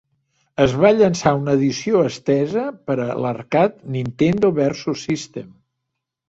[0.63, 5.55] Es va llançar una edició estesa per a l'arcade Nintendo Versus System.